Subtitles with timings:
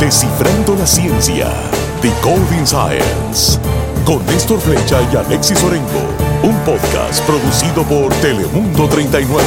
[0.00, 1.48] Descifrando la ciencia.
[2.00, 3.58] Decoding Science.
[4.04, 6.14] Con Néstor Flecha y Alexis Orengo.
[6.44, 9.42] Un podcast producido por Telemundo 39.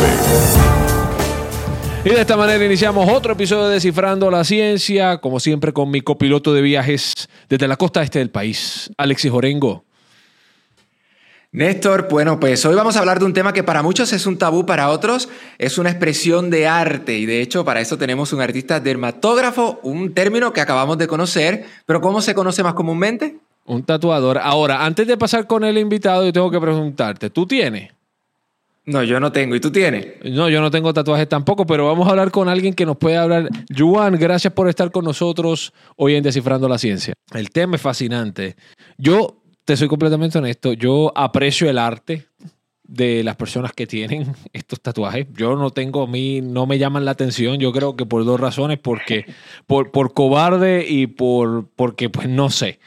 [2.04, 6.02] Y de esta manera iniciamos otro episodio de Descifrando la Ciencia, como siempre con mi
[6.02, 7.13] copiloto de viajes
[7.47, 9.86] desde la costa este del país, Alexis Orengo.
[11.54, 14.38] Néstor, bueno, pues hoy vamos a hablar de un tema que para muchos es un
[14.38, 15.27] tabú, para otros
[15.57, 20.14] es una expresión de arte y de hecho para eso tenemos un artista dermatógrafo, un
[20.14, 23.39] término que acabamos de conocer, pero ¿cómo se conoce más comúnmente?
[23.65, 24.37] Un tatuador.
[24.37, 27.92] Ahora, antes de pasar con el invitado, yo tengo que preguntarte, ¿tú tienes?
[28.86, 29.54] No, yo no tengo.
[29.54, 30.07] ¿Y tú tienes?
[30.23, 33.17] No, yo no tengo tatuajes tampoco, pero vamos a hablar con alguien que nos puede
[33.17, 33.50] hablar.
[33.78, 37.14] Juan, gracias por estar con nosotros hoy en Descifrando la Ciencia.
[37.33, 38.56] El tema es fascinante.
[38.97, 42.25] Yo te soy completamente honesto, yo aprecio el arte
[42.83, 45.28] de las personas que tienen estos tatuajes.
[45.34, 47.58] Yo no tengo, a mí no me llaman la atención.
[47.58, 49.25] Yo creo que por dos razones, porque
[49.67, 52.80] por, por cobarde y por porque pues no sé.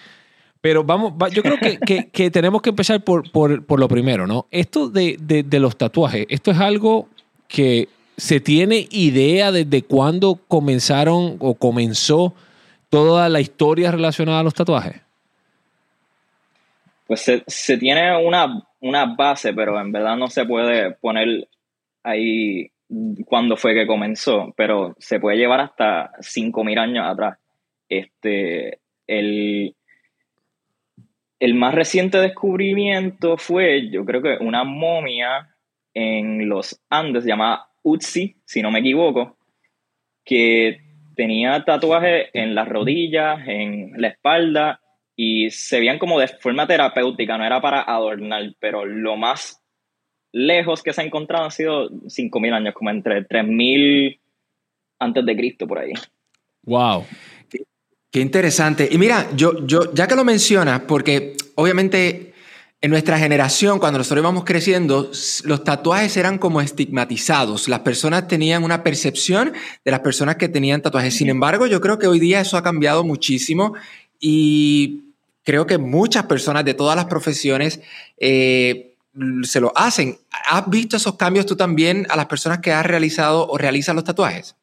[0.60, 4.47] Pero vamos, yo creo que, que, tenemos que empezar por, por, por, lo primero, ¿no?
[4.50, 7.08] Esto de, de, de los tatuajes, esto es algo
[7.48, 12.34] que se tiene idea desde cuándo comenzaron o comenzó
[12.89, 15.03] toda la historia relacionada a los tatuajes
[17.15, 21.48] pues se, tiene una, una, base, pero en verdad no se puede poner
[22.03, 22.70] ahí
[23.25, 27.39] cuándo fue que comenzó, pero se puede llevar hasta 5.000 años atrás.
[27.89, 29.77] Este, el,
[31.39, 35.55] el más reciente descubrimiento fue, yo creo que una momia
[35.92, 39.37] en los Andes llamada Utsi, si no me equivoco,
[40.25, 40.81] que
[41.15, 44.81] tenía tatuajes en las rodillas, en la espalda
[45.17, 49.62] y se veían como de forma terapéutica, no era para adornar, pero lo más
[50.33, 54.19] lejos que se ha encontrado han sido 5.000 años, como entre 3.000
[54.98, 55.92] antes de Cristo por ahí.
[56.65, 57.05] Wow.
[58.11, 58.89] Qué, interesante.
[58.91, 62.33] Y mira, yo, yo, ya que lo mencionas, porque obviamente
[62.81, 65.11] en nuestra generación, cuando nosotros íbamos creciendo,
[65.45, 67.69] los tatuajes eran como estigmatizados.
[67.69, 69.53] Las personas tenían una percepción
[69.85, 71.14] de las personas que tenían tatuajes.
[71.14, 73.74] Sin embargo, yo creo que hoy día eso ha cambiado muchísimo
[74.20, 75.04] y
[75.44, 77.80] creo que muchas personas de todas las profesiones
[78.18, 78.96] eh,
[79.42, 80.16] se lo hacen.
[80.50, 84.05] ¿Has visto esos cambios tú también a las personas que has realizado o realizan los
[84.05, 84.56] tatuajes?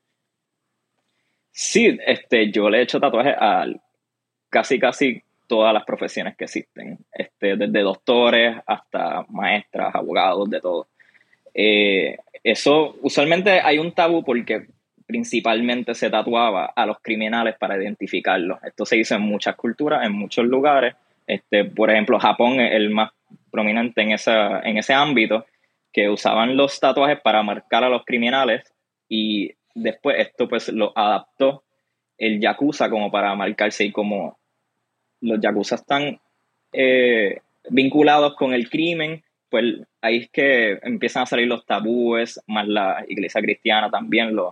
[1.51, 3.65] Sí, este, yo le he hecho tatuajes a
[4.49, 10.87] casi, casi todas las profesiones que existen, este, desde doctores hasta maestras, abogados, de todo.
[11.53, 14.67] Eh, eso, usualmente hay un tabú porque
[15.11, 18.63] principalmente se tatuaba a los criminales para identificarlos.
[18.63, 20.95] Esto se hizo en muchas culturas, en muchos lugares.
[21.27, 23.11] Este, por ejemplo, Japón es el más
[23.51, 25.45] prominente en, esa, en ese ámbito,
[25.91, 28.63] que usaban los tatuajes para marcar a los criminales
[29.09, 31.63] y después esto pues lo adaptó
[32.17, 34.39] el Yakuza como para marcarse y como
[35.19, 36.21] los Yakuza están
[36.71, 39.65] eh, vinculados con el crimen, pues
[40.01, 44.49] ahí es que empiezan a salir los tabúes, más la iglesia cristiana también lo,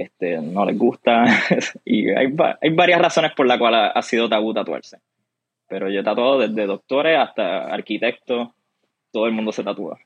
[0.00, 1.24] este, no les gusta.
[1.84, 2.28] y hay,
[2.72, 4.98] varias razones por las cuales ha, sido tabú tatuarse.
[5.68, 8.48] Pero yo he tatuado desde doctores hasta arquitectos,
[9.12, 9.98] todo el mundo se tatúa.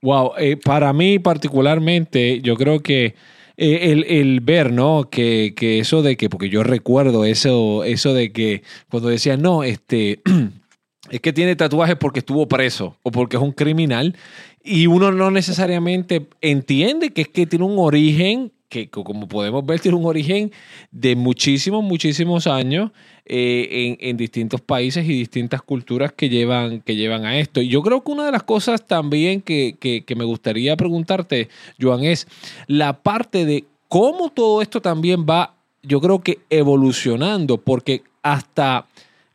[0.00, 3.14] Wow, eh, para mí particularmente, yo creo que
[3.56, 5.08] eh, el, el, ver, ¿no?
[5.10, 9.64] Que, que, eso de que, porque yo recuerdo eso, eso de que cuando decían, no,
[9.64, 10.22] este,
[11.10, 14.16] es que tiene tatuajes porque estuvo preso o porque es un criminal,
[14.62, 19.80] y uno no necesariamente entiende que es que tiene un origen que como podemos ver
[19.80, 20.52] tiene un origen
[20.90, 22.90] de muchísimos, muchísimos años
[23.24, 27.60] eh, en, distintos países y distintas culturas que llevan, que llevan a esto.
[27.60, 31.48] Y yo creo que una de las cosas también que, que me gustaría preguntarte,
[31.80, 32.26] Joan, es
[32.66, 38.86] la parte de cómo todo esto también va, yo creo que evolucionando, porque hasta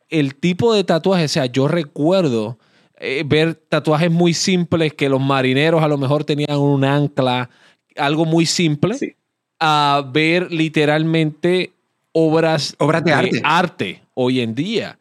[0.09, 2.59] el tipo de tatuaje, o sea, yo recuerdo
[2.99, 7.49] eh, ver tatuajes muy simples que los marineros a lo mejor tenían un ancla,
[7.95, 8.93] algo muy simple.
[8.93, 9.15] Sí
[9.59, 11.71] a ver literalmente
[12.11, 14.01] obras, obras de, arte.
[14.13, 14.97] hoy en día.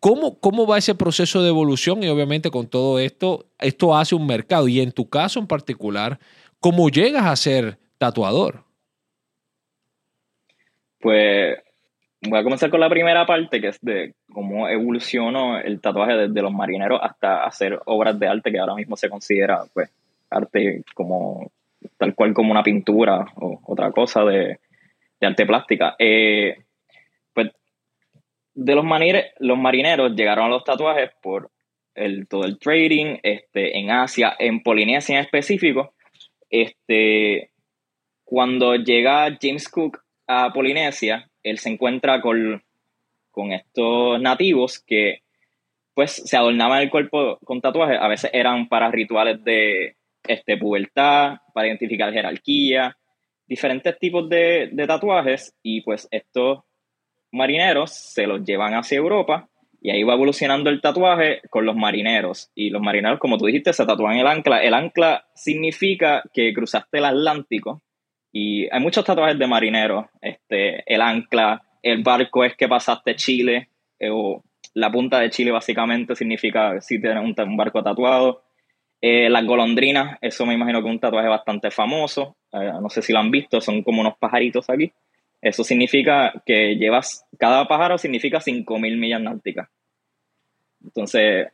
[0.00, 2.02] ¿Cómo, ¿Cómo va ese proceso de evolución?
[2.02, 4.68] Y obviamente con todo esto, esto hace un mercado.
[4.68, 6.18] Y en tu caso en particular,
[6.60, 8.64] ¿cómo llegas a ser tatuador?
[11.00, 11.58] Pues
[12.22, 16.42] voy a comenzar con la primera parte, que es de cómo evolucionó el tatuaje desde
[16.42, 19.90] los marineros hasta hacer obras de arte que ahora mismo se considera pues
[20.30, 21.50] arte como
[21.98, 24.58] tal cual como una pintura o otra cosa de,
[25.20, 25.94] arte plástica.
[25.98, 26.56] Eh,
[27.32, 27.50] pues
[28.54, 28.84] de los,
[29.38, 31.50] los marineros llegaron a los tatuajes por
[31.94, 35.94] el, todo el trading este, en Asia, en Polinesia en específico.
[36.50, 37.50] Este,
[38.24, 42.62] cuando llega James Cook a Polinesia, él se encuentra con,
[43.30, 45.22] con estos nativos que
[45.94, 51.36] pues se adornaban el cuerpo con tatuajes, a veces eran para rituales de este, pubertad,
[51.54, 52.96] para identificar jerarquía,
[53.46, 56.60] diferentes tipos de, de tatuajes y pues estos
[57.30, 59.48] marineros se los llevan hacia Europa
[59.82, 62.52] y ahí va evolucionando el tatuaje con los marineros.
[62.54, 64.62] Y los marineros, como tú dijiste, se tatúan el ancla.
[64.62, 67.82] El ancla significa que cruzaste el Atlántico.
[68.30, 70.06] Y hay muchos tatuajes de marineros.
[70.20, 74.44] Este, el ancla, el barco es que pasaste Chile, eh, o
[74.74, 78.44] la punta de Chile básicamente significa si tienes un, barco tatuado.
[79.04, 82.36] Eh, las golondrinas, eso me imagino que es un tatuaje bastante famoso.
[82.52, 84.92] Eh, no sé si lo han visto, son como unos pajaritos aquí.
[85.40, 89.68] Eso significa que llevas, cada pájaro significa 5.000 millas náuticas.
[90.84, 91.48] Entonces,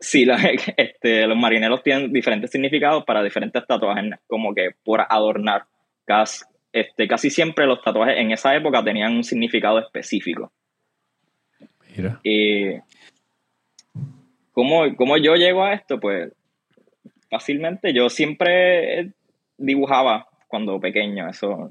[0.00, 0.26] sí,
[0.76, 5.66] este, los marineros tienen diferentes significados para diferentes tatuajes, como que por adornar.
[6.04, 10.50] Casi, este, casi siempre los tatuajes en esa época tenían un significado específico.
[11.96, 12.18] Mira.
[12.24, 12.80] Y,
[14.50, 16.00] ¿cómo, ¿Cómo yo llego a esto?
[16.00, 16.32] Pues
[17.30, 17.94] fácilmente.
[17.94, 19.12] Yo siempre
[19.56, 21.70] dibujaba cuando pequeño, eso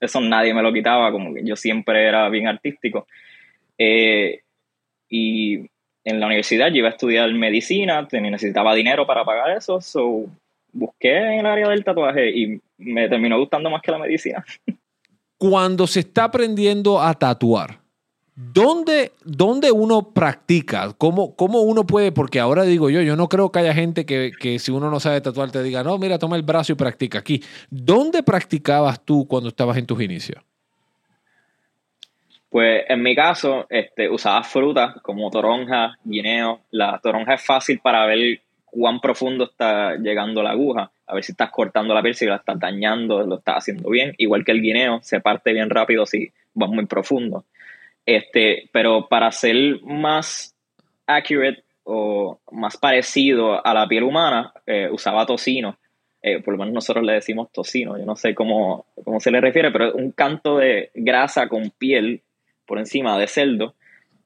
[0.00, 3.06] eso, nadie me lo quitaba, como que yo siempre era bien artístico.
[3.78, 4.40] Eh,
[5.08, 5.56] y
[6.04, 10.26] en la universidad yo iba a estudiar medicina, necesitaba dinero para pagar eso, so
[10.72, 14.44] busqué en el área del tatuaje y me terminó gustando más que la medicina.
[15.38, 17.81] Cuando se está aprendiendo a tatuar,
[18.34, 20.92] ¿Dónde, ¿Dónde, uno practica?
[20.96, 22.12] ¿Cómo, ¿Cómo, uno puede?
[22.12, 25.00] Porque ahora digo yo, yo no creo que haya gente que, que, si uno no
[25.00, 27.42] sabe tatuar te diga, no, mira, toma el brazo y practica aquí.
[27.68, 30.42] ¿Dónde practicabas tú cuando estabas en tus inicios?
[32.52, 36.60] Pues en mi caso, este, usaba frutas como toronja, guineo.
[36.70, 40.90] La toronja es fácil para ver cuán profundo está llegando la aguja.
[41.06, 44.14] A ver si estás cortando la piel, si la estás dañando, lo estás haciendo bien.
[44.18, 47.46] Igual que el guineo, se parte bien rápido si vas muy profundo.
[48.04, 50.54] Este, pero para ser más
[51.06, 55.78] accurate o más parecido a la piel humana, eh, usaba tocino.
[56.22, 59.40] Eh, por lo menos nosotros le decimos tocino, yo no sé cómo, cómo se le
[59.40, 62.22] refiere, pero un canto de grasa con piel
[62.64, 63.74] por encima de cerdo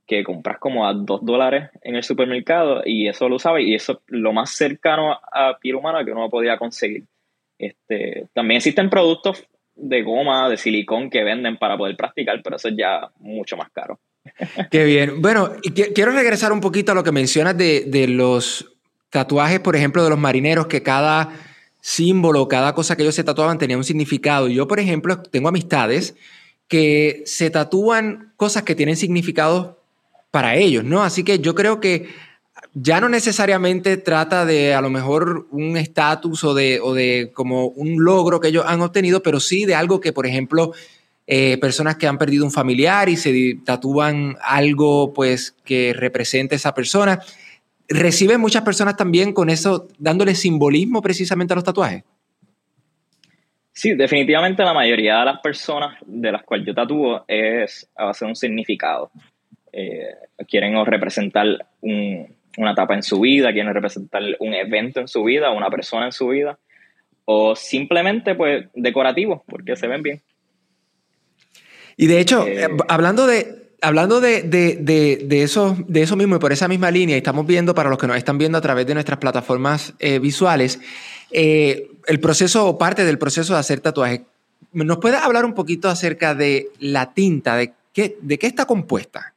[0.07, 3.93] que compras como a dos dólares en el supermercado y eso lo usaba y eso
[3.93, 7.05] es lo más cercano a piel humana que uno podía conseguir.
[7.59, 9.47] Este, también existen productos
[9.77, 13.71] de goma, de silicón que venden para poder practicar, pero eso es ya mucho más
[13.71, 14.01] caro.
[14.71, 15.21] Qué bien.
[15.23, 15.53] Bueno,
[15.95, 18.73] quiero regresar un poquito a lo que mencionas de, los
[19.11, 21.31] tatuajes, por ejemplo, de los marineros, que cada
[21.81, 24.49] símbolo, cada cosa que ellos se tatuaban tenía un significado.
[24.49, 26.17] Yo, por ejemplo, tengo amistades
[26.69, 29.81] que se tatúan cosas que tienen significado
[30.33, 31.05] para ellos, ¿no?
[31.05, 32.09] Así que yo creo que
[32.79, 37.69] ya no necesariamente trata de a lo mejor un estatus o de, o de como
[37.69, 40.73] un logro que ellos han obtenido, pero sí de algo que, por ejemplo,
[41.27, 46.57] eh, personas que han perdido un familiar y se tatúan algo pues que represente a
[46.57, 47.19] esa persona.
[47.89, 52.05] ¿Reciben muchas personas también con eso, dándole simbolismo precisamente a los tatuajes?
[53.73, 58.27] Sí, definitivamente la mayoría de las personas de las cuales yo tatúo es a base
[58.27, 59.11] de un significado.
[59.73, 60.15] Eh,
[60.47, 61.47] quieren representar
[61.81, 66.07] un, una etapa en su vida, quieren representar un evento en su vida, una persona
[66.07, 66.59] en su vida,
[67.25, 70.23] o simplemente pues decorativos, porque se ven bien.
[71.97, 76.53] Y de hecho, eh, hablando de, hablando de, de, eso, de eso mismo y por
[76.53, 79.19] esa misma línea, estamos viendo para los que nos están viendo a través de nuestras
[79.19, 80.81] plataformas eh, visuales,
[81.31, 84.23] eh, el proceso o parte del proceso de hacer tatuajes.
[84.73, 89.35] ¿Nos puedes hablar un poquito acerca de la tinta, de qué, de qué está compuesta?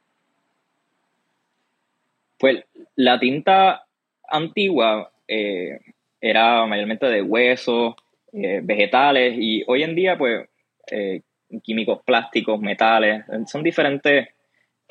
[2.38, 2.64] Pues
[3.00, 3.86] la tinta
[4.28, 5.80] antigua eh,
[6.20, 7.94] era mayormente de huesos,
[8.32, 10.48] eh, vegetales y hoy en día pues
[10.90, 11.22] eh,
[11.62, 14.28] químicos plásticos, metales, son diferentes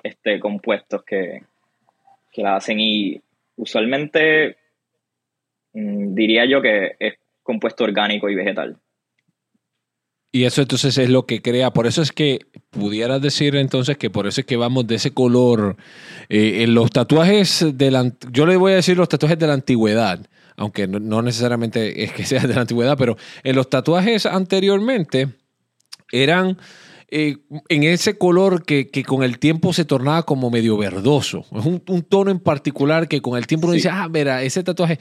[0.01, 1.43] este, compuestos que,
[2.31, 3.21] que la hacen y
[3.57, 4.57] usualmente
[5.73, 7.13] mm, diría yo que es
[7.43, 8.75] compuesto orgánico y vegetal.
[10.31, 14.11] Y eso entonces es lo que crea, por eso es que pudieras decir entonces que
[14.11, 15.75] por eso es que vamos de ese color.
[16.29, 20.19] Eh, en los tatuajes de yo le voy a decir los tatuajes de la antigüedad,
[20.55, 25.29] aunque no, necesariamente es que sea de la antigüedad, pero en los tatuajes anteriormente
[26.11, 26.59] eran
[27.11, 27.37] eh,
[27.69, 31.45] en ese color que, con el tiempo se tornaba como medio verdoso.
[31.55, 34.99] Es un, tono en particular que con el tiempo uno dice, ah, mira, ese tatuaje.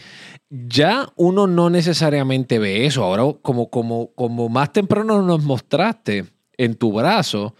[0.48, 3.04] Ya uno no necesariamente ve eso.
[3.04, 6.24] Ahora, como, como, como más temprano nos mostraste
[6.56, 7.54] en tu brazo,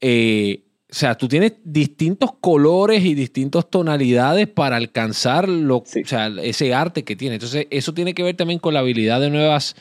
[0.00, 5.82] eh, o sea, tú tienes distintos colores y distintas tonalidades para alcanzar lo,
[6.42, 7.36] ese arte que tiene.
[7.36, 9.74] Entonces, eso tiene que ver también con la habilidad de nuevas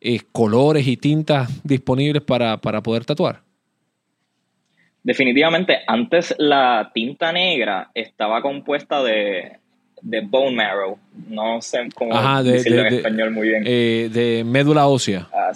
[0.00, 3.47] eh, colores y tintas disponibles para, para poder tatuar?
[5.02, 9.58] Definitivamente, antes la tinta negra estaba compuesta de,
[10.02, 10.98] de bone marrow.
[11.28, 13.62] No sé cómo decirlo en español muy bien.
[13.66, 15.28] Eh, de médula ósea.
[15.32, 15.52] Ah,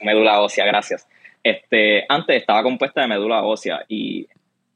[0.00, 1.06] médula ósea, gracias.
[1.42, 4.26] Este, antes estaba compuesta de médula ósea y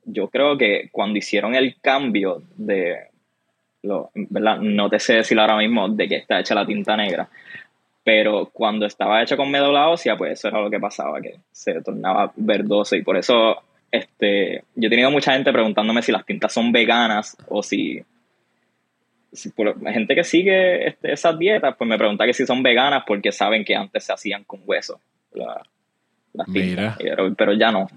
[0.04, 3.08] yo creo que cuando hicieron el cambio de,
[3.82, 4.58] lo, ¿verdad?
[4.58, 7.28] no te sé decir ahora mismo de qué está hecha la tinta negra,
[8.04, 11.80] pero cuando estaba hecha con médula ósea, pues eso era lo que pasaba, que se
[11.82, 16.52] tornaba verdoso y por eso este, yo he tenido mucha gente preguntándome si las tintas
[16.52, 18.04] son veganas o si,
[19.92, 23.64] gente que sigue este, esas dietas, pues me pregunta que si son veganas porque saben
[23.64, 25.00] que antes se hacían con hueso.
[26.32, 26.98] las tintas,
[27.36, 27.88] pero, ya no.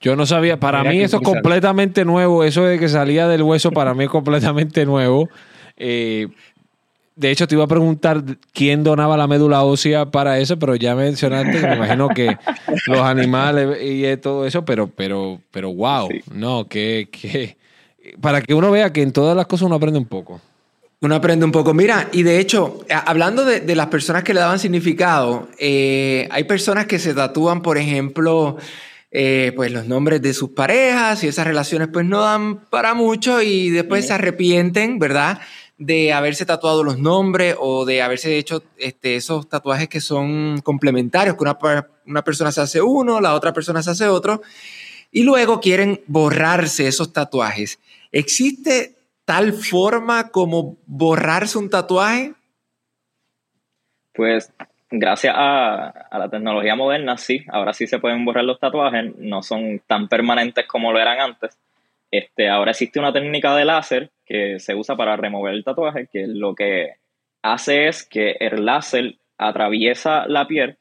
[0.00, 3.70] Yo no sabía, para mí eso es completamente nuevo, eso de que salía del hueso
[3.70, 5.28] para mí es completamente nuevo.
[5.76, 6.28] Eh,
[7.14, 10.94] de hecho, te iba a preguntar quién donaba la médula ósea para eso, pero ya
[10.94, 12.36] mencionaste, me imagino que
[12.86, 17.56] los animales y todo eso, pero, pero, pero wow, no, que, que,
[18.20, 20.40] para que uno vea que en todas las cosas uno aprende un poco.
[21.02, 21.74] Uno aprende un poco.
[21.74, 26.86] Mira, y de hecho, hablando de, las personas que le daban significado, eh, hay personas
[26.86, 28.56] que se tatúan, por ejemplo,
[29.10, 33.42] eh, pues los nombres de sus parejas y esas relaciones pues no dan para mucho
[33.42, 35.40] y después se arrepienten, ¿verdad?
[35.84, 41.36] De haberse tatuado los nombres o de haberse hecho este, esos tatuajes que son complementarios,
[41.36, 44.42] que una, persona se hace uno, la otra persona se hace otro,
[45.10, 47.80] y luego quieren borrarse esos tatuajes.
[48.12, 52.34] ¿Existe tal forma como borrarse un tatuaje?
[54.14, 54.52] Pues
[54.88, 59.80] gracias a, la tecnología moderna, sí, ahora sí se pueden borrar los tatuajes, no son
[59.86, 61.58] tan permanentes como lo eran antes.
[62.12, 66.26] Este, ahora existe una técnica de láser que se usa para remover el tatuaje, que
[66.26, 66.96] lo que
[67.40, 70.76] hace es que el láser atraviesa la piel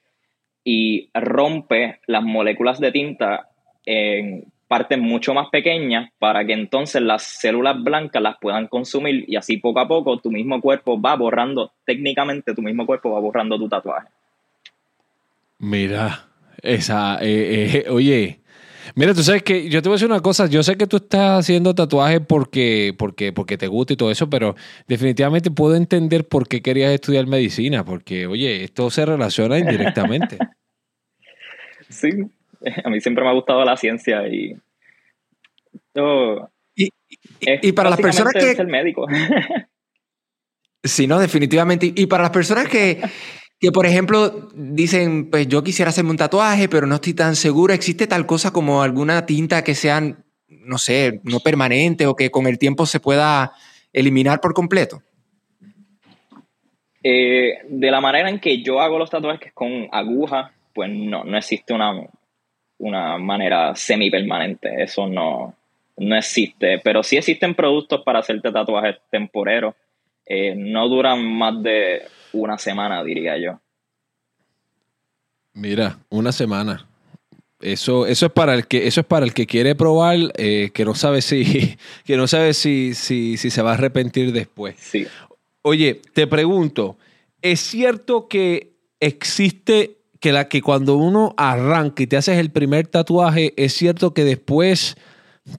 [0.66, 3.48] y rompe las moléculas de tinta
[3.86, 9.38] en partes mucho más pequeñas para que entonces las células blancas las puedan consumir y
[9.38, 13.58] así poco a poco tu mismo cuerpo va borrando, técnicamente tu mismo cuerpo va borrando
[13.58, 14.10] tu tatuaje.
[15.60, 16.26] Mira,
[16.62, 18.41] esa, eh, eh, oye,
[18.96, 20.48] Mira, tú sabes que yo te voy a decir una cosa.
[20.48, 24.30] Yo sé que tú estás haciendo tatuajes porque, porque, porque te gusta y todo eso,
[24.30, 24.56] pero
[24.88, 30.38] definitivamente puedo entender por qué querías estudiar medicina, porque, oye, esto se relaciona indirectamente.
[31.90, 32.10] sí,
[32.84, 34.56] a mí siempre me ha gustado la ciencia y.
[37.40, 38.52] y, para las personas que.
[38.52, 39.08] el médico.
[40.84, 41.92] sí, no, definitivamente.
[41.96, 43.02] Y para las personas que
[43.62, 47.74] que por ejemplo dicen, pues yo quisiera hacerme un tatuaje, pero no estoy tan seguro.
[47.76, 50.02] ¿Existe tal cosa como alguna tinta que sea,
[50.48, 53.54] no sé, no permanente o que con el tiempo se pueda
[53.94, 55.04] eliminar por completo?
[57.04, 60.90] Eh, de la manera en que yo hago los tatuajes, que es con aguja, pues
[60.90, 61.94] no, no existe una,
[62.80, 64.82] una manera semipermanente.
[64.82, 65.54] Eso no,
[65.98, 66.80] no existe.
[66.84, 69.76] Pero sí existen productos para hacerte tatuajes temporeros.
[70.26, 72.02] Eh, no duran más de
[72.34, 73.60] una semana, diría yo.
[75.54, 76.88] Mira, una semana.
[77.60, 80.84] Eso, eso es para el que, eso es para el que quiere probar, eh, que
[80.84, 84.76] no sabe si, que no sabe si, si, si se va a arrepentir después.
[84.80, 85.08] Sí.
[85.62, 86.98] Oye, te pregunto,
[87.42, 92.88] ¿es cierto que existe que la que cuando uno arranca y te haces el primer
[92.88, 94.96] tatuaje, es cierto que después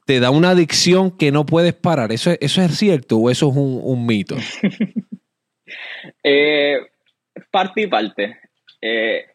[0.04, 2.10] te da una adicción que no puedes parar?
[2.10, 4.36] ¿Eso, eso es cierto o eso es un, un mito?
[6.22, 6.78] Eh,
[7.50, 8.38] parte y parte.
[8.80, 9.26] Eh,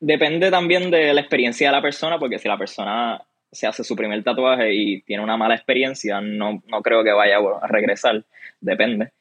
[0.00, 3.96] depende también de la experiencia de la persona, porque si la persona se hace su
[3.96, 8.24] primer tatuaje y tiene una mala experiencia, no, creo que vaya a regresar,
[8.60, 9.12] depende.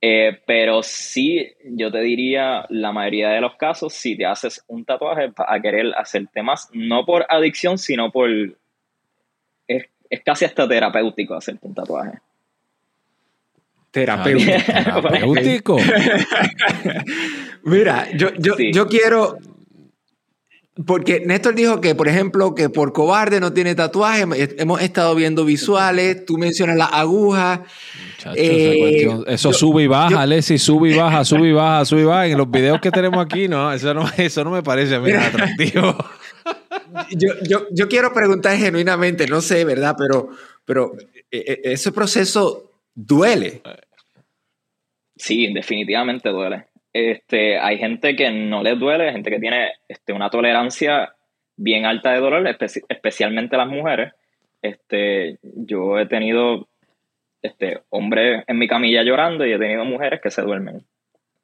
[0.00, 4.84] Eh, pero sí, yo te diría, la mayoría de los casos, si te haces un
[4.84, 8.28] tatuaje a querer hacerte más, no por adicción, sino por...
[9.66, 12.18] Es, es casi hasta terapéutico hacerte un tatuaje.
[13.94, 15.78] Terapéutico.
[17.62, 19.38] Mira, yo, yo, yo quiero.
[20.84, 24.26] Porque Néstor dijo que, por ejemplo, que por cobarde no tiene tatuaje.
[24.58, 26.26] Hemos estado viendo visuales.
[26.26, 27.62] Tú mencionas la aguja.
[28.34, 32.26] Eh, eso sube y baja, Alessi, sube y baja, sube y baja, sube y baja.
[32.26, 35.12] En los videos que tenemos aquí, no, eso no, eso no me parece a mí
[35.12, 35.96] atractivo.
[37.12, 39.94] Yo, yo, yo, quiero preguntar genuinamente, no sé, ¿verdad?
[39.96, 40.30] Pero,
[40.64, 40.94] pero
[41.30, 43.62] eh, eh, ese proceso duele.
[45.16, 46.66] Sí, definitivamente duele.
[46.92, 51.14] Este, hay gente que no les duele, gente que tiene este, una tolerancia
[51.56, 52.46] bien alta de dolor,
[52.88, 54.12] especialmente las mujeres.
[54.62, 56.68] Este, yo he tenido
[57.42, 60.84] este, hombres en mi camilla llorando y he tenido mujeres que se duermen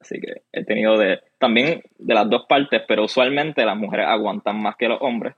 [0.01, 4.59] Así que he tenido de, también de las dos partes, pero usualmente las mujeres aguantan
[4.59, 5.35] más que los hombres.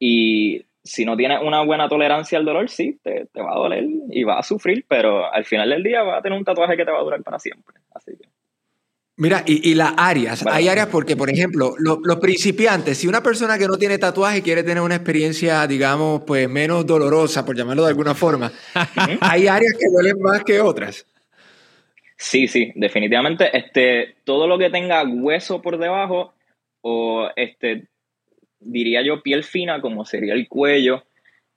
[0.00, 4.22] Y si no tienes una buena tolerancia al dolor, sí, te, va a doler y
[4.22, 6.90] va a sufrir, pero al final del día vas a tener un tatuaje que te
[6.90, 7.76] va a durar para siempre.
[7.94, 8.28] Así que.
[9.16, 13.68] Mira, y, las áreas, hay áreas porque, por ejemplo, los principiantes, si una persona que
[13.68, 18.14] no tiene tatuaje quiere tener una experiencia, digamos, pues menos dolorosa, por llamarlo de alguna
[18.14, 18.50] forma,
[19.20, 21.06] hay áreas que duelen más que otras.
[22.16, 23.56] Sí, sí, definitivamente.
[23.56, 26.34] Este, todo lo que tenga hueso por debajo
[26.80, 27.86] o este,
[28.64, 31.04] diría yo piel fina, como sería el cuello,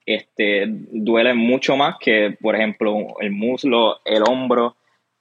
[0.06, 4.78] este, duele mucho más que, por ejemplo, el muslo, el hombro.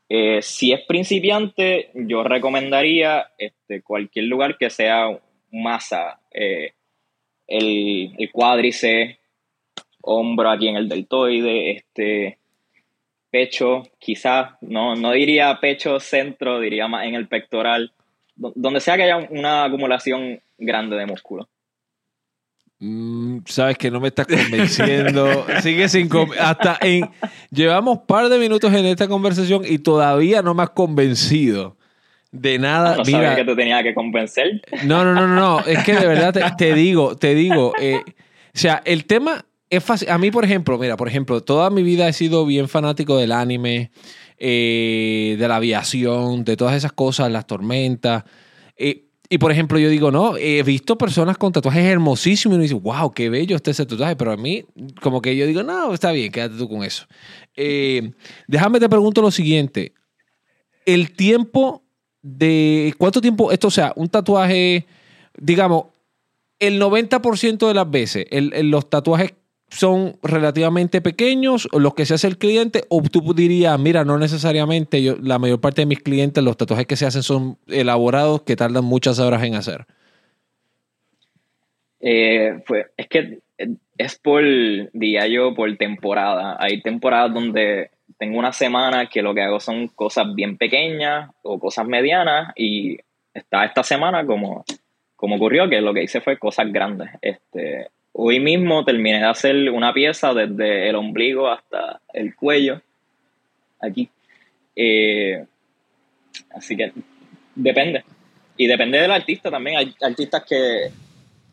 [0.08, 5.08] Eh, si es principiante, yo recomendaría este, cualquier lugar que sea
[5.50, 6.72] masa, eh,
[7.48, 9.18] el, el cuádrice,
[10.02, 12.38] hombro aquí en el deltoide, este,
[13.30, 17.92] pecho, quizás, no, no diría pecho centro, diría más en el pectoral,
[18.36, 21.48] donde sea que haya una acumulación grande de músculo.
[22.78, 25.46] Mm, sabes que no me estás convenciendo.
[25.62, 27.08] Sigue sin hasta en
[27.50, 31.76] llevamos par de minutos en esta conversación y todavía no me has convencido
[32.32, 32.94] de nada.
[32.94, 34.62] Ah, no Mira, que te tenía que convencer.
[34.84, 38.82] No, no, no, no, es que de verdad te, digo, te digo, eh, o sea,
[38.84, 40.10] el tema es fácil.
[40.10, 43.32] A mí, por ejemplo, mira, por ejemplo, toda mi vida he sido bien fanático del
[43.32, 43.90] anime,
[44.38, 48.24] eh, de la aviación, de todas esas cosas, las tormentas.
[48.76, 52.62] Eh, y por ejemplo, yo digo, no, he visto personas con tatuajes hermosísimos y uno
[52.62, 54.64] dice, wow, qué bello este ese tatuaje, pero a mí,
[55.02, 57.06] como que yo digo, no, está bien, quédate tú con eso.
[57.54, 58.12] Eh,
[58.46, 59.94] déjame te pregunto lo siguiente:
[60.84, 61.82] el tiempo
[62.22, 62.94] de.
[62.98, 63.50] ¿Cuánto tiempo?
[63.50, 64.86] Esto, o sea, un tatuaje,
[65.38, 65.86] digamos,
[66.58, 69.34] el 90% de las veces, los tatuajes
[69.68, 75.02] son relativamente pequeños, los que se hace el cliente, o tú dirías, mira, no necesariamente,
[75.02, 78.56] yo, la mayor parte de mis clientes, los tatuajes que se hacen son elaborados que
[78.56, 79.86] tardan muchas horas en hacer.
[82.00, 83.40] Eh, pues es que
[83.98, 84.42] es por,
[84.92, 86.56] día yo, por temporada.
[86.60, 91.58] Hay temporadas donde tengo una semana que lo que hago son cosas bien pequeñas o
[91.58, 92.98] cosas medianas y
[93.34, 94.64] está esta semana como,
[95.16, 97.10] como ocurrió que lo que hice fue cosas grandes.
[97.20, 102.80] Este, Hoy mismo terminé de hacer una pieza desde el ombligo hasta el cuello,
[103.78, 104.08] aquí.
[104.74, 105.44] Eh,
[106.54, 106.92] así que
[107.54, 108.04] depende.
[108.56, 109.76] Y depende del artista también.
[109.76, 110.90] Hay artistas que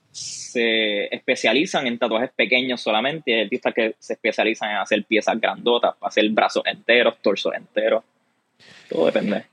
[0.09, 5.41] se especializan en tatuajes pequeños solamente y hay artistas que se especializan en hacer piezas
[5.41, 8.05] grandotas, hacer brazos enteros, torsos enteros.
[8.87, 9.43] Todo depende.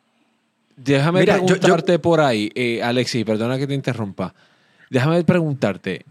[0.77, 4.33] Déjame preguntarte por ahí, eh, Alexis, perdona que te interrumpa.
[4.89, 6.05] Déjame preguntarte,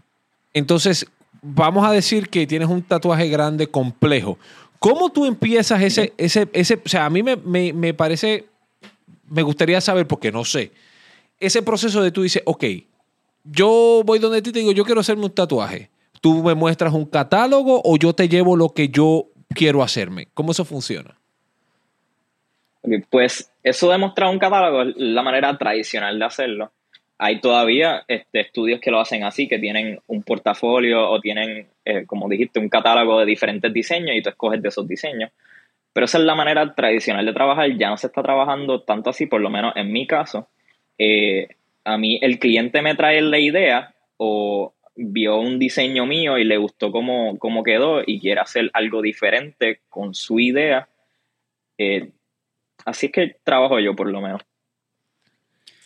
[0.52, 1.06] entonces,
[1.42, 4.38] vamos a decir que tienes un tatuaje grande, complejo.
[4.78, 8.46] ¿Cómo tú empiezas ese, ese, ese, o sea, a mí me, parece,
[9.28, 10.72] me gustaría saber, porque no sé,
[11.38, 12.64] ese proceso de tú dices, ok,
[13.44, 15.90] yo voy donde ti te digo, yo quiero hacerme un tatuaje.
[16.20, 20.28] ¿Tú me muestras un catálogo o yo te llevo lo que yo quiero hacerme?
[20.34, 21.16] ¿Cómo eso funciona?
[23.10, 26.72] pues eso de mostrar un catálogo es la manera tradicional de hacerlo
[27.22, 32.06] hay todavía este, estudios que lo hacen así, que tienen un portafolio o tienen, eh,
[32.06, 35.30] como dijiste, un catálogo de diferentes diseños y tú escoges de esos diseños.
[35.92, 39.26] Pero esa es la manera tradicional de trabajar, ya no se está trabajando tanto así,
[39.26, 40.48] por lo menos en mi caso.
[40.96, 41.48] Eh,
[41.84, 46.56] a mí el cliente me trae la idea o vio un diseño mío y le
[46.56, 50.88] gustó cómo, cómo quedó y quiere hacer algo diferente con su idea.
[51.76, 52.12] Eh,
[52.86, 54.40] así es que trabajo yo por lo menos.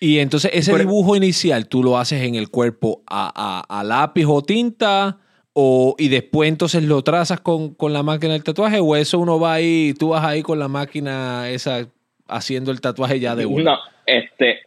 [0.04, 5.18] Y entonces ese dibujo inicial tú lo haces en el cuerpo a, lápiz o tinta
[5.54, 9.54] o, y después entonces lo trazas con, la máquina del tatuaje o eso uno va
[9.54, 11.88] ahí, tú vas ahí con la máquina esa
[12.28, 13.64] haciendo el tatuaje ya de uno.
[13.64, 14.60] No, este,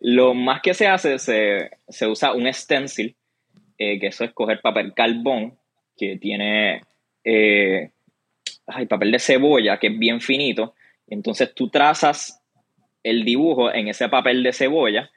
[0.00, 3.16] lo más que se hace, se, usa un stencil,
[3.78, 5.56] eh, que eso es coger papel carbón,
[5.96, 6.82] que tiene
[7.24, 7.90] eh,
[8.86, 10.74] papel de cebolla, que es bien finito.
[11.06, 12.43] Entonces tú trazas
[13.04, 15.10] el dibujo en ese papel de cebolla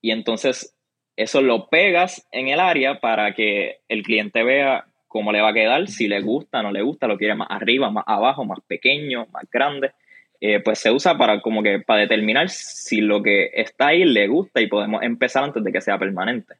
[0.00, 0.76] y entonces
[1.16, 5.54] eso lo pegas en el área para que el cliente vea cómo le va a
[5.54, 9.26] quedar, si le gusta, no le gusta, lo quiere más arriba, más abajo, más pequeño,
[9.30, 9.92] más grande.
[10.40, 14.26] Eh, pues se usa para como que para determinar si lo que está ahí le
[14.26, 16.54] gusta y podemos empezar antes de que sea permanente.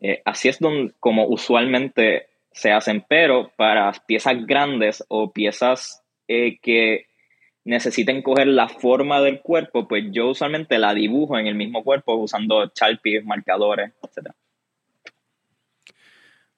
[0.00, 6.58] Eh, así es donde, como usualmente se hacen, pero para piezas grandes o piezas eh,
[6.60, 7.06] que
[7.64, 12.14] necesiten coger la forma del cuerpo, pues yo usualmente la dibujo en el mismo cuerpo
[12.14, 14.32] usando Sharpies, marcadores, etc.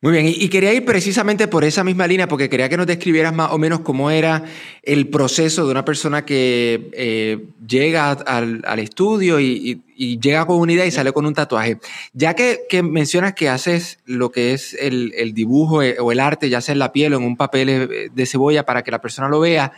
[0.04, 3.32] Muy bien, y, quería ir precisamente por esa misma línea, porque quería que nos describieras
[3.32, 4.42] más o menos cómo era
[4.82, 10.86] el proceso de una persona que eh, llega al, estudio y, llega con una idea
[10.86, 11.78] y sale con un tatuaje.
[12.12, 16.60] Ya que, mencionas que haces lo que es el, dibujo eh, o el arte, ya
[16.60, 19.28] sea en la piel o en un papel eh, de cebolla para que la persona
[19.28, 19.70] lo vea,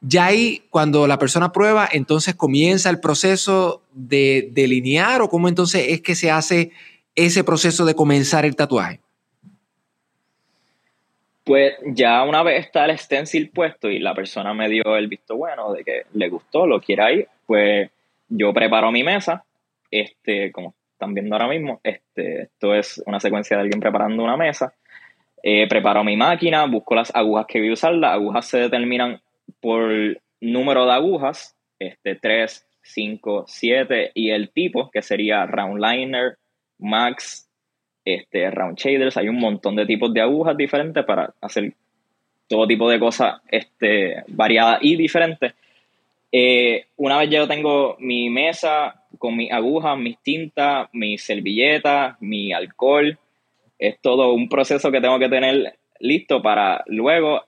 [0.00, 5.86] ya ahí, cuando la persona prueba, entonces comienza el proceso de delinear o cómo entonces
[5.88, 6.70] es que se hace
[7.16, 9.00] ese proceso de comenzar el tatuaje.
[11.42, 15.36] Pues ya una vez está el stencil puesto y la persona me dio el visto
[15.36, 17.90] bueno de que le gustó, lo quiera ir, pues
[18.28, 19.44] yo preparo mi mesa,
[19.90, 24.36] este, como están viendo ahora mismo, este, esto es una secuencia de alguien preparando una
[24.36, 24.74] mesa.
[25.42, 29.20] Eh, preparo mi máquina, busco las agujas que voy a usar, las agujas se determinan
[29.60, 36.38] por número de agujas, este, 3, 5, 7 y el tipo, que sería round liner,
[36.78, 37.48] max,
[38.04, 41.74] este, round shaders, hay un montón de tipos de agujas diferentes para hacer
[42.48, 45.54] todo tipo de cosas este, variadas y diferentes.
[46.32, 52.52] Eh, una vez yo tengo mi mesa con mis agujas, mis tintas, mis servilletas, mi
[52.52, 53.18] alcohol,
[53.78, 57.42] es todo un proceso que tengo que tener listo para luego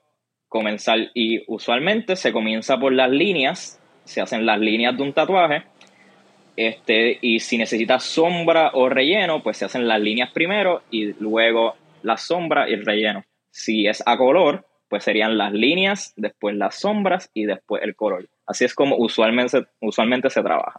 [0.51, 1.11] comenzar.
[1.15, 5.63] Y usualmente se comienza por las líneas, se hacen las líneas de un tatuaje
[6.57, 11.75] este, y si necesitas sombra o relleno, pues se hacen las líneas primero y luego
[12.03, 13.25] la sombra y el relleno.
[13.51, 18.29] Si es a color, pues serían las líneas, después las sombras y después el color.
[18.47, 20.75] Así es como usualmente, usualmente se trabaja.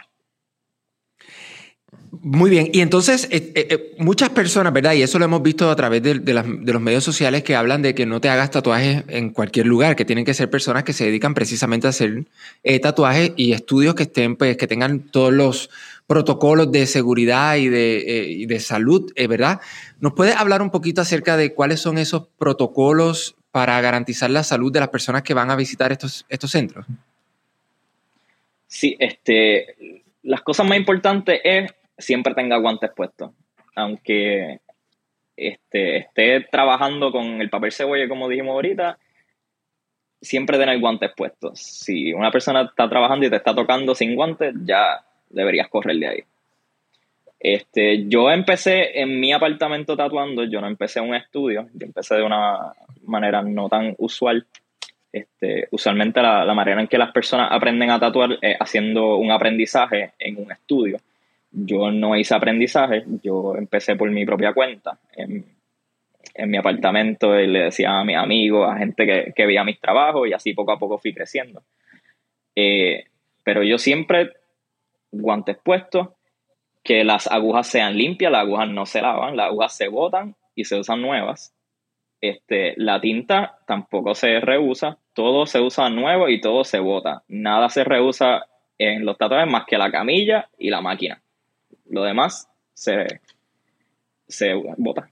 [2.23, 4.93] Muy bien, y entonces eh, eh, eh, muchas personas, ¿verdad?
[4.93, 8.05] Y eso lo hemos visto a través de, los medios sociales que hablan de que
[8.05, 11.33] no te hagas tatuajes en cualquier lugar, que tienen que ser personas que se dedican
[11.33, 12.25] precisamente a hacer
[12.81, 15.69] tatuajes y estudios que estén, pues, que tengan todos los
[16.05, 19.59] protocolos de seguridad y de, de salud, ¿verdad?
[19.99, 24.71] ¿Nos puedes hablar un poquito acerca de cuáles son esos protocolos para garantizar la salud
[24.71, 26.85] de las personas que van a visitar estos, estos centros?
[28.67, 33.31] Sí, este, las cosas más importantes es siempre tenga guantes puestos.
[33.75, 34.59] Aunque
[35.37, 38.97] este, esté trabajando con el papel cebolla, como dijimos ahorita,
[40.21, 41.59] siempre tener guantes puestos.
[41.59, 46.07] Si una persona está trabajando y te está tocando sin guantes, ya deberías correr de
[46.07, 46.23] ahí.
[47.39, 52.15] Este, yo empecé en mi apartamento tatuando, yo no empecé en un estudio, yo empecé
[52.15, 54.45] de una manera no tan usual.
[55.11, 59.31] Este, usualmente la, la manera en que las personas aprenden a tatuar es haciendo un
[59.31, 60.99] aprendizaje en un estudio
[61.51, 65.45] yo no hice aprendizaje, yo empecé por mi propia cuenta en,
[66.45, 70.27] mi apartamento y le decía a mis amigos, a gente que, que veía mis trabajos
[70.27, 71.61] y así poco a poco fui creciendo.
[72.55, 73.05] Eh,
[73.43, 74.31] pero yo siempre
[75.11, 76.09] guantes puestos,
[76.83, 80.65] que las agujas sean limpias, las agujas no se lavan, las agujas se botan y
[80.65, 81.53] se usan nuevas.
[82.19, 87.23] Este, la tinta tampoco se reusa, todo se usa nuevo y todo se bota.
[87.27, 88.45] Nada se reusa
[88.77, 91.21] en los tatuajes más que la camilla y la máquina.
[91.91, 93.19] Lo demás se,
[94.27, 95.09] se bota.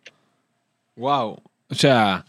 [0.96, 1.42] Wow.
[1.70, 2.26] O sea,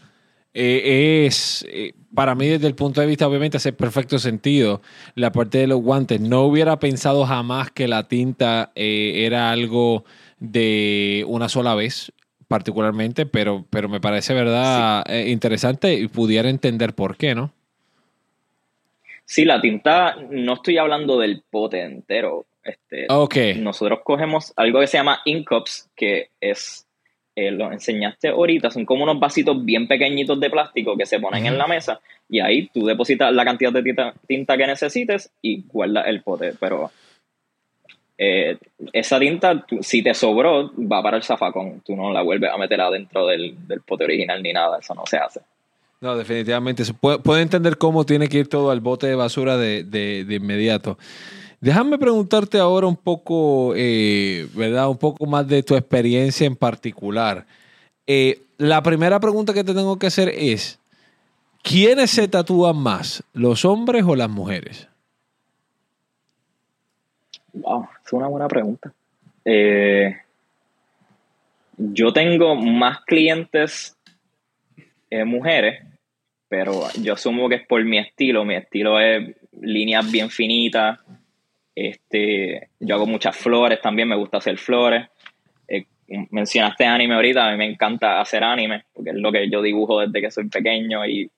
[0.53, 4.81] eh, es eh, para mí desde el punto de vista obviamente hace perfecto sentido
[5.15, 6.19] la parte de los guantes.
[6.19, 10.03] No hubiera pensado jamás que la tinta eh, era algo
[10.39, 12.11] de una sola vez
[12.49, 17.53] particularmente, pero, pero me parece verdad interesante y pudiera entender por qué, ¿no?
[19.23, 24.97] Sí, la tinta, no estoy hablando del pote entero, este, Nosotros cogemos algo que se
[24.97, 26.85] llama Incups, que es,
[27.35, 31.45] eh, lo enseñaste ahorita, son como unos vasitos bien pequeñitos de plástico que se ponen
[31.45, 36.07] en la mesa y ahí tú depositas la cantidad de tinta, que necesites y guardas
[36.07, 36.53] el pote.
[36.59, 36.91] Pero
[38.17, 38.57] eh,
[38.93, 41.81] esa tinta, si te sobró, va para el zafacón.
[41.81, 45.17] Tú no la vuelves a meter adentro del, pote original ni nada, eso no se
[45.17, 45.41] hace.
[45.99, 46.83] No, definitivamente.
[46.93, 50.97] Puede, entender cómo tiene que ir todo al bote de basura de, de inmediato.
[51.61, 54.89] Déjame preguntarte ahora un poco, eh, ¿verdad?
[54.89, 57.45] Un poco más de tu experiencia en particular.
[58.07, 60.79] Eh, la primera pregunta que te tengo que hacer es,
[61.61, 64.89] ¿quiénes se tatúan más, los hombres o las mujeres?
[67.53, 68.91] Wow, es una buena pregunta.
[69.45, 70.17] Eh,
[71.77, 73.95] yo tengo más clientes
[75.25, 75.83] mujeres,
[76.47, 78.45] pero yo asumo que es por mi estilo.
[78.45, 80.99] Mi estilo es líneas bien finitas,
[81.75, 85.07] este, yo hago muchas flores también, me gusta hacer flores.
[85.67, 85.85] Eh,
[86.29, 89.99] mencionaste anime ahorita, a mí me encanta hacer anime, porque es lo que yo dibujo
[89.99, 91.29] desde que soy pequeño y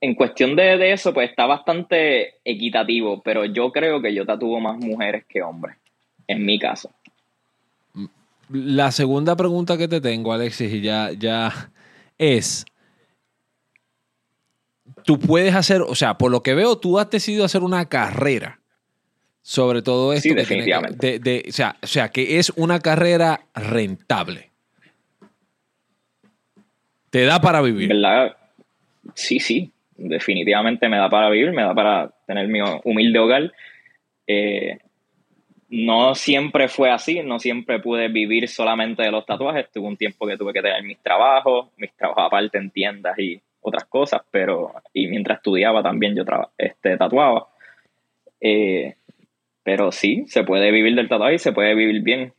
[0.00, 4.78] en cuestión de, eso, pues está bastante equitativo, pero yo creo que yo tatúo más
[4.78, 5.76] mujeres que hombres,
[6.26, 6.90] en mi caso.
[8.48, 11.70] la segunda pregunta que te tengo, Alexis, y ya, ya
[12.16, 12.64] es,
[15.04, 18.60] tú puedes hacer, o sea, por lo que veo, tú has decidido hacer una carrera
[19.48, 20.28] sobre todo esto.
[20.28, 21.18] Sí, definitivamente.
[21.18, 24.50] de, o, sea, o sea, que es una carrera rentable.
[27.08, 27.88] Te da para vivir.
[27.88, 28.36] ¿Verdad?
[29.14, 33.54] Sí, sí, definitivamente me da para vivir, me da para tener mi humilde hogar.
[34.26, 34.80] Eh,
[35.70, 39.70] no siempre fue así, no siempre pude vivir solamente de los tatuajes.
[39.72, 43.40] Tuve un tiempo que tuve que tener mis trabajos, mis trabajos aparte en tiendas y
[43.62, 46.24] otras cosas, pero y mientras estudiaba también yo
[46.58, 47.48] este, tatuaba.
[48.42, 48.97] Eh,
[49.68, 52.32] pero sí, se puede vivir del tatuaje y se puede vivir bien.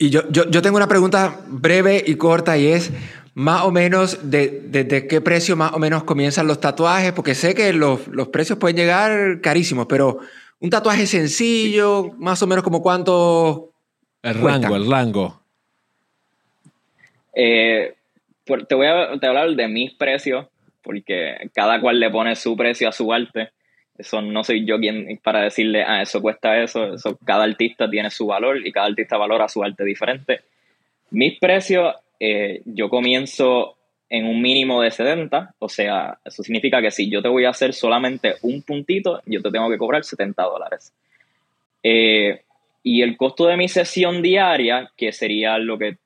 [0.00, 2.92] Y yo, yo, tengo una pregunta breve y corta y es,
[3.32, 7.12] más o menos, ¿de, qué precio más o menos comienzan los tatuajes?
[7.12, 10.18] Porque sé que los, los precios pueden llegar carísimos, pero
[10.58, 13.70] un tatuaje sencillo, más o menos como cuánto...
[14.24, 15.40] El rango, el rango.
[17.32, 17.94] Eh,
[18.68, 20.46] te voy a hablar de mis precios,
[20.82, 23.52] porque cada cual le pone su precio a su arte.
[23.98, 26.94] Eso no soy yo quien para decirle, ah, eso cuesta eso.
[26.94, 27.18] eso.
[27.24, 30.40] Cada artista tiene su valor y cada artista valora su arte diferente.
[31.10, 33.76] Mis precios, eh, yo comienzo
[34.08, 37.50] en un mínimo de 70, o sea, eso significa que si yo te voy a
[37.50, 40.92] hacer solamente un puntito, yo te tengo que cobrar 70 dólares.
[41.82, 42.42] Eh,
[42.82, 45.96] y el costo de mi sesión diaria, que sería lo que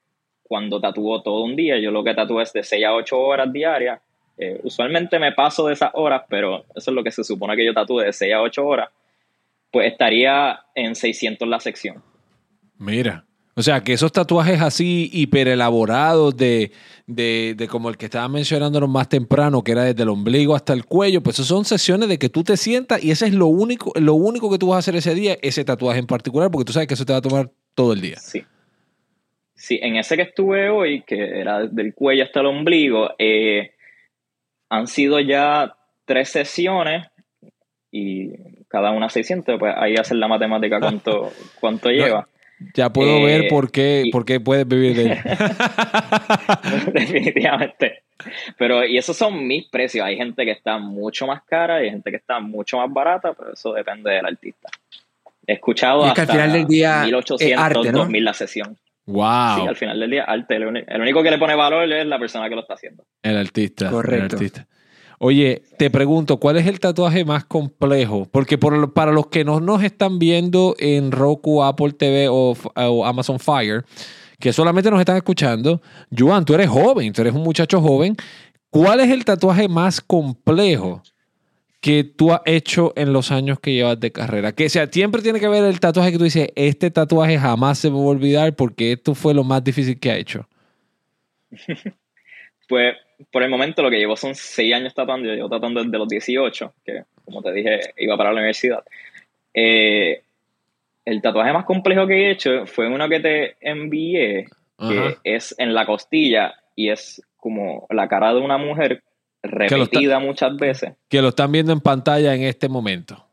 [0.43, 3.53] cuando tatúo todo un día, yo lo que tatúo es de 6 a 8 horas
[3.53, 4.01] diarias,
[4.43, 7.67] eh, usualmente me paso de esas horas, pero eso es lo que se supone que
[7.67, 8.89] yo tatúe de 6 a 8 horas,
[9.71, 12.03] pues estaría en 600 la sección.
[12.79, 16.73] Mira, o sea, que esos tatuajes así hiper elaborados de,
[17.07, 20.87] de, como el que estaba mencionando más temprano, que era desde el ombligo hasta el
[20.87, 23.93] cuello, pues eso son sesiones de que tú te sientas y ese es lo único,
[24.01, 26.73] lo único que tú vas a hacer ese día, ese tatuaje en particular, porque tú
[26.73, 28.17] sabes que eso te va a tomar todo el día.
[28.17, 28.43] Sí.
[29.55, 33.73] Sí, en ese que estuve hoy, que era del cuello hasta el ombligo, eh,
[34.71, 37.09] han sido ya tres sesiones
[37.91, 38.31] y
[38.69, 42.29] cada una 600, pues ahí hacen la matemática cuánto, cuánto lleva.
[42.75, 45.25] Ya puedo ver por qué, por qué puedes vivir de ella.
[46.93, 48.03] Definitivamente.
[48.59, 50.05] Pero, y esos son mis precios.
[50.05, 53.33] Hay gente que está mucho más cara y hay gente que está mucho más barata,
[53.33, 54.69] pero eso depende del artista.
[55.47, 58.77] He escuchado hasta al final del día 1800, 2000 la sesión.
[59.11, 59.63] Wow.
[59.63, 60.57] Sí, al final del día, arte.
[60.57, 63.05] El único que le pone valor es la persona que lo está haciendo.
[63.23, 63.91] El artista.
[63.91, 64.17] Correcto.
[64.17, 64.67] El artista.
[65.23, 68.27] Oye, te pregunto, ¿cuál es el tatuaje más complejo?
[68.31, 72.55] Porque para los que no nos están viendo en Roku, Apple TV o,
[73.05, 73.85] Amazon Fire,
[74.39, 75.83] que solamente nos están escuchando,
[76.19, 78.17] Juan, tú eres joven, tú eres un muchacho joven.
[78.71, 81.03] ¿Cuál es el tatuaje más complejo
[81.81, 84.53] que tú has hecho en los años que llevas de carrera?
[84.53, 87.91] Que sea, siempre tiene que ver el tatuaje que tú dices, este tatuaje jamás se
[87.91, 90.47] me va a olvidar porque esto fue lo más difícil que ha hecho.
[92.69, 92.97] pues
[93.33, 96.09] por el momento lo que llevo son seis años tatuando, yo llevo tatuando desde los
[96.09, 98.85] 18, que como te dije, iba para la universidad.
[99.55, 100.23] Eh,
[101.05, 104.47] el tatuaje más complejo que he hecho fue uno que te envié,
[104.79, 109.03] que es en la costilla y es como la cara de una mujer
[109.43, 110.95] repetida muchas veces.
[111.09, 113.25] Que lo están viendo en pantalla en este momento.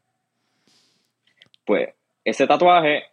[1.66, 1.90] Pues
[2.24, 3.04] ese tatuaje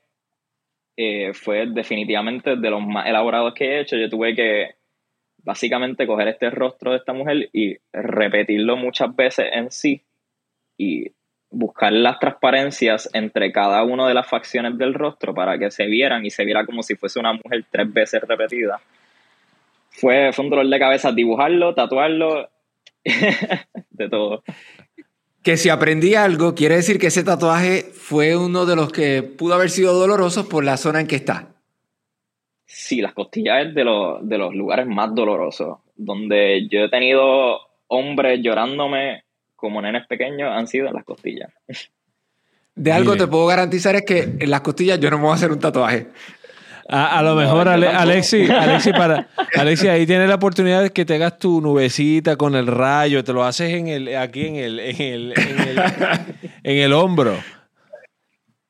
[0.96, 3.96] eh, fue definitivamente de los más elaborados que he hecho.
[3.96, 4.74] Yo tuve que
[5.42, 10.02] básicamente coger este rostro de esta mujer y repetirlo muchas veces en sí
[10.78, 11.12] y
[11.50, 16.24] buscar las transparencias entre cada una de las facciones del rostro para que se vieran
[16.24, 18.80] y se viera como si fuese una mujer tres veces repetida.
[19.90, 22.48] Fue, fue un dolor de cabeza dibujarlo, tatuarlo,
[23.90, 24.42] de todo.
[25.42, 29.54] Que si aprendí algo, quiere decir que ese tatuaje fue uno de los que pudo
[29.54, 31.54] haber sido doloroso por la zona en que está.
[32.64, 35.78] Sí, las costillas es de, los, de los lugares más dolorosos.
[35.96, 41.52] Donde yo he tenido hombres llorándome como nenes pequeños, han sido en las costillas.
[42.74, 45.36] De algo te puedo garantizar es que en las costillas yo no me voy a
[45.36, 46.08] hacer un tatuaje.
[46.88, 51.38] A, lo mejor, Alexi, Alexi, para, Alexi, ahí tienes la oportunidad de que te hagas
[51.38, 55.32] tu nubecita con el rayo, te lo haces en el, aquí en el, en el,
[55.36, 55.82] en el,
[56.62, 57.36] en el hombro.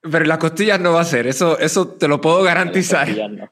[0.00, 3.08] Pero en las costillas no va a ser, eso, eso te lo puedo garantizar.
[3.08, 3.50] No,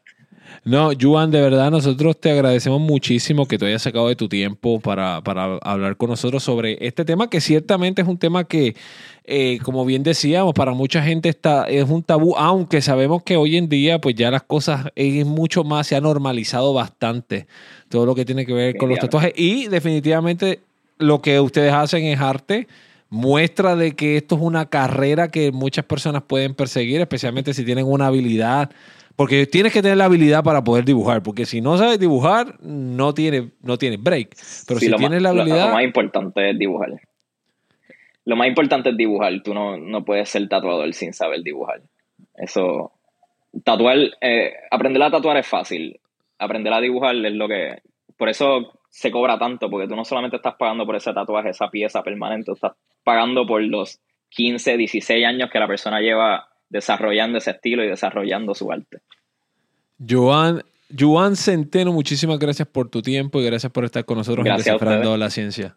[0.64, 5.16] Juan, de verdad, nosotros te agradecemos muchísimo que te hayas sacado de tu tiempo para,
[5.16, 8.76] hablar con nosotros sobre este tema, que ciertamente es un tema que,
[9.24, 13.56] eh, como bien decíamos, para mucha gente está, es un tabú, aunque sabemos que hoy
[13.56, 17.48] en día, pues ya las cosas es mucho más, se ha normalizado bastante
[17.88, 19.32] todo lo que tiene que ver con los tatuajes.
[19.36, 20.60] Y definitivamente
[20.98, 22.68] lo que ustedes hacen es arte
[23.10, 27.84] muestra de que esto es una carrera que muchas personas pueden perseguir, especialmente si tienen
[27.84, 28.70] una habilidad
[29.16, 33.14] Porque tienes que tener la habilidad para poder dibujar, porque si no sabes dibujar, no
[33.14, 34.36] tienes no tiene break.
[34.66, 35.68] Pero si tienes la habilidad...
[35.68, 36.90] Lo, más importante es dibujar.
[38.24, 39.42] Lo más importante es dibujar.
[39.42, 41.82] Tú no, no puedes ser tatuador sin saber dibujar.
[42.34, 42.92] Eso...
[43.64, 43.98] Tatuar...
[44.20, 46.00] Eh, aprender a tatuar es fácil.
[46.38, 47.82] Aprender a dibujar es lo que...
[48.16, 51.70] Por eso se cobra tanto, porque tú no solamente estás pagando por ese tatuaje, esa
[51.70, 52.72] pieza permanente, estás
[53.04, 58.54] pagando por los 15, 16 años que la persona lleva desarrollando ese estilo y desarrollando
[58.54, 59.00] su arte.
[60.08, 60.64] Joan,
[60.98, 65.16] Joan Centeno, muchísimas gracias por tu tiempo y gracias por estar con nosotros en Descifrando
[65.16, 65.76] la Ciencia.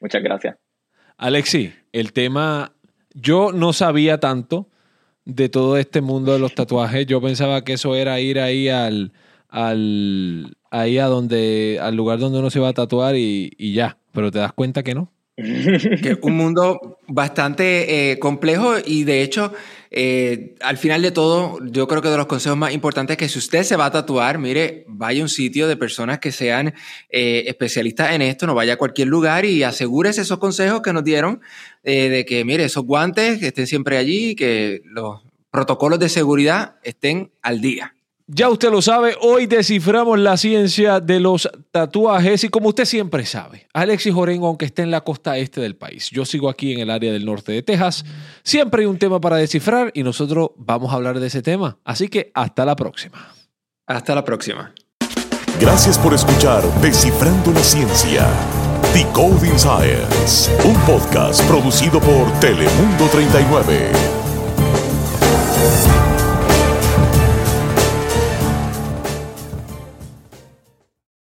[0.00, 0.56] Muchas gracias.
[1.18, 2.72] Alexi, el tema,
[3.12, 4.68] yo no sabía tanto
[5.24, 7.06] de todo este mundo de los tatuajes.
[7.06, 9.12] Yo pensaba que eso era ir ahí al,
[9.48, 13.98] al ahí a donde, al lugar donde uno se va a tatuar y ya.
[14.12, 15.12] Pero te das cuenta que no.
[15.38, 19.52] Que un mundo bastante eh, complejo y de hecho,
[19.90, 23.28] eh, al final de todo, yo creo que de los consejos más importantes es que
[23.28, 26.74] si usted se va a tatuar, mire, vaya a un sitio de personas que sean
[27.08, 31.04] eh, especialistas en esto, no vaya a cualquier lugar y asegúrese esos consejos que nos
[31.04, 31.40] dieron
[31.84, 37.30] de que, mire, esos guantes que estén siempre allí, que los protocolos de seguridad estén
[37.40, 37.94] al día.
[38.30, 43.24] Ya usted lo sabe, hoy desciframos la ciencia de los tatuajes y como usted siempre
[43.24, 46.80] sabe, Alexis Jorengo, aunque esté en la costa este del país, yo sigo aquí en
[46.80, 48.04] el área del norte de Texas,
[48.44, 51.78] siempre hay un tema para descifrar y nosotros vamos a hablar de ese tema.
[51.84, 53.34] Así que hasta la próxima.
[53.86, 54.74] Hasta la próxima.
[55.58, 58.28] Gracias por escuchar Descifrando la Ciencia.
[58.92, 63.90] Decoding Science, un podcast producido por Telemundo 39.